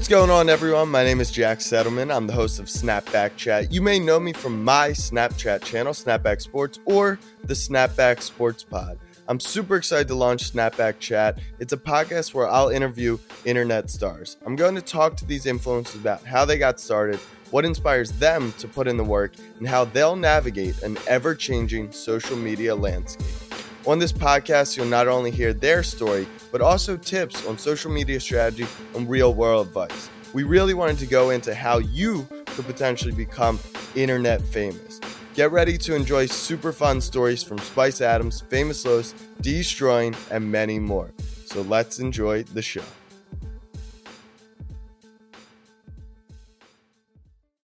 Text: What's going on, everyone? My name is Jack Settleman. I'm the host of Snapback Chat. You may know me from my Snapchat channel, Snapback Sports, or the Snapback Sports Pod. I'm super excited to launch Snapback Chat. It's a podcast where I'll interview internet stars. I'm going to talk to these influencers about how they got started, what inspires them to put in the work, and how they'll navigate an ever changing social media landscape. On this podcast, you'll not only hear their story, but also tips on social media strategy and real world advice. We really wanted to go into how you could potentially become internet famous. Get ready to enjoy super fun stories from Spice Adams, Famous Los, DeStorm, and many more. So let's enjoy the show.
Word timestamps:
What's 0.00 0.08
going 0.08 0.30
on, 0.30 0.48
everyone? 0.48 0.88
My 0.88 1.04
name 1.04 1.20
is 1.20 1.30
Jack 1.30 1.58
Settleman. 1.58 2.10
I'm 2.10 2.26
the 2.26 2.32
host 2.32 2.58
of 2.58 2.68
Snapback 2.68 3.36
Chat. 3.36 3.70
You 3.70 3.82
may 3.82 3.98
know 3.98 4.18
me 4.18 4.32
from 4.32 4.64
my 4.64 4.92
Snapchat 4.92 5.62
channel, 5.62 5.92
Snapback 5.92 6.40
Sports, 6.40 6.80
or 6.86 7.18
the 7.44 7.52
Snapback 7.52 8.22
Sports 8.22 8.64
Pod. 8.64 8.98
I'm 9.28 9.38
super 9.38 9.76
excited 9.76 10.08
to 10.08 10.14
launch 10.14 10.50
Snapback 10.50 11.00
Chat. 11.00 11.38
It's 11.58 11.74
a 11.74 11.76
podcast 11.76 12.32
where 12.32 12.48
I'll 12.48 12.70
interview 12.70 13.18
internet 13.44 13.90
stars. 13.90 14.38
I'm 14.46 14.56
going 14.56 14.74
to 14.74 14.80
talk 14.80 15.18
to 15.18 15.26
these 15.26 15.44
influencers 15.44 15.96
about 15.96 16.24
how 16.24 16.46
they 16.46 16.56
got 16.56 16.80
started, 16.80 17.20
what 17.50 17.66
inspires 17.66 18.10
them 18.12 18.54
to 18.56 18.66
put 18.68 18.88
in 18.88 18.96
the 18.96 19.04
work, 19.04 19.34
and 19.58 19.68
how 19.68 19.84
they'll 19.84 20.16
navigate 20.16 20.82
an 20.82 20.96
ever 21.08 21.34
changing 21.34 21.92
social 21.92 22.38
media 22.38 22.74
landscape. 22.74 23.49
On 23.90 23.98
this 23.98 24.12
podcast, 24.12 24.76
you'll 24.76 24.86
not 24.86 25.08
only 25.08 25.32
hear 25.32 25.52
their 25.52 25.82
story, 25.82 26.28
but 26.52 26.60
also 26.60 26.96
tips 26.96 27.44
on 27.44 27.58
social 27.58 27.90
media 27.90 28.20
strategy 28.20 28.64
and 28.94 29.10
real 29.10 29.34
world 29.34 29.66
advice. 29.66 30.08
We 30.32 30.44
really 30.44 30.74
wanted 30.74 31.00
to 31.00 31.06
go 31.06 31.30
into 31.30 31.56
how 31.56 31.78
you 31.78 32.24
could 32.46 32.66
potentially 32.66 33.10
become 33.10 33.58
internet 33.96 34.42
famous. 34.42 35.00
Get 35.34 35.50
ready 35.50 35.76
to 35.78 35.96
enjoy 35.96 36.26
super 36.26 36.70
fun 36.70 37.00
stories 37.00 37.42
from 37.42 37.58
Spice 37.58 38.00
Adams, 38.00 38.42
Famous 38.42 38.84
Los, 38.84 39.12
DeStorm, 39.42 40.16
and 40.30 40.52
many 40.52 40.78
more. 40.78 41.10
So 41.46 41.62
let's 41.62 41.98
enjoy 41.98 42.44
the 42.44 42.62
show. 42.62 42.84